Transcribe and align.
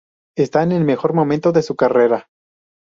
Está 0.35 0.63
en 0.63 0.71
el 0.71 0.83
mejor 0.83 1.13
momento 1.13 1.51
de 1.51 1.61
su 1.61 1.75
carrera. 1.75 2.27